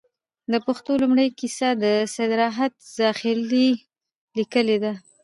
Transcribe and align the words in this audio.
د 0.51 0.53
پښتو 0.65 0.91
لومړۍ 1.01 1.27
لنډه 1.29 1.37
کيسه، 1.39 1.69
سيدراحت 2.15 2.73
زاخيلي 2.97 3.69
ليکلې 4.37 4.77
ده 4.83 4.93